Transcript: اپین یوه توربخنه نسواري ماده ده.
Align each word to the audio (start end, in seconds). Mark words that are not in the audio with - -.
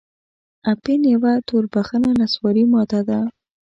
اپین 0.73 1.01
یوه 1.13 1.33
توربخنه 1.47 2.09
نسواري 2.19 2.63
ماده 2.73 3.01
ده. 3.07 3.19